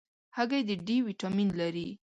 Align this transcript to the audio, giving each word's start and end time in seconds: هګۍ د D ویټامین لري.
هګۍ 0.35 0.61
د 0.69 0.71
D 0.87 0.87
ویټامین 1.07 1.49
لري. 1.59 1.87